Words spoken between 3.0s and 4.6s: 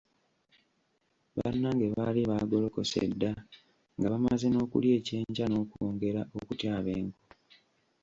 dda nga bamaze